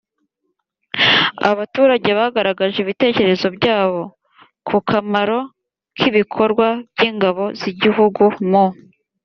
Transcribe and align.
abaturage 1.51 2.09
bagaragaje 2.19 2.77
ibitekerezo 2.81 3.47
byabo 3.57 4.01
ku 4.67 4.77
kamaro 4.89 5.39
k 5.97 5.99
ibikorwa 6.09 6.67
by 6.93 6.99
ingabo 7.09 7.43
z 7.59 7.61
igihugu 7.71 8.23
mu 8.49 8.65